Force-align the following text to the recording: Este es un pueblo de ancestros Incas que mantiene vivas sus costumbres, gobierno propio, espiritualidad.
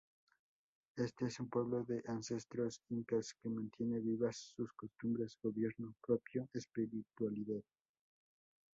Este 0.95 1.27
es 1.27 1.39
un 1.41 1.47
pueblo 1.47 1.83
de 1.83 2.01
ancestros 2.07 2.81
Incas 2.89 3.35
que 3.39 3.49
mantiene 3.51 3.99
vivas 3.99 4.51
sus 4.55 4.73
costumbres, 4.73 5.37
gobierno 5.43 5.93
propio, 6.01 6.49
espiritualidad. 6.55 7.61